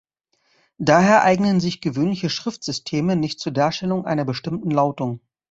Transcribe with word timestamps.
Daher 0.79 1.21
eignen 1.23 1.59
sich 1.59 1.79
gewöhnliche 1.79 2.31
Schriftsysteme 2.31 3.15
nicht 3.15 3.39
zur 3.39 3.51
Darstellung 3.51 4.03
einer 4.07 4.25
bestimmten 4.25 4.71
Lautung. 4.71 5.21